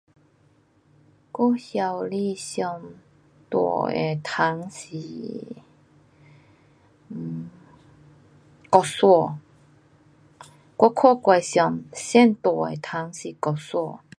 [1.33, 2.55] 我家里最
[3.51, 4.97] 大的虫是
[7.09, 7.45] ，um
[8.71, 9.39] 蟑螂。
[10.77, 14.03] 我看过最大的虫是蟑螂。